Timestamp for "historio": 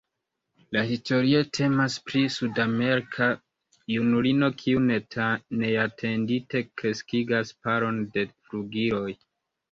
0.91-1.39